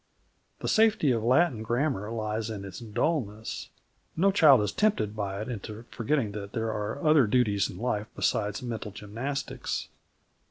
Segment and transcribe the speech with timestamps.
[0.61, 3.69] The safety of Latin grammar lies in its dullness.
[4.17, 8.07] No child is tempted by it into forgetting that there are other duties in life
[8.15, 9.89] besides mental gymnastics.